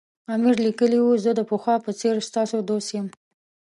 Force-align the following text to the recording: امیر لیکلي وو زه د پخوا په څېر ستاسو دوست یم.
امیر 0.33 0.55
لیکلي 0.65 0.99
وو 1.01 1.21
زه 1.23 1.31
د 1.35 1.41
پخوا 1.49 1.75
په 1.85 1.91
څېر 1.99 2.15
ستاسو 2.29 2.57
دوست 2.69 2.89
یم. 2.95 3.07